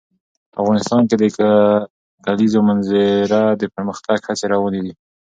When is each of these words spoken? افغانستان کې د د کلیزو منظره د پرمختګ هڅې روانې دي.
افغانستان 0.61 1.01
کې 1.09 1.15
د 1.17 1.23
د 1.39 1.43
کلیزو 2.25 2.59
منظره 2.69 3.41
د 3.61 3.63
پرمختګ 3.75 4.17
هڅې 4.27 4.45
روانې 4.53 4.79
دي. 4.85 4.93